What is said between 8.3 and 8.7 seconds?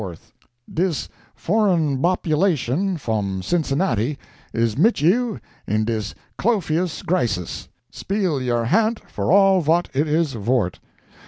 your